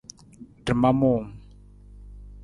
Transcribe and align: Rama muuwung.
Rama 0.65 0.89
muuwung. 0.99 1.27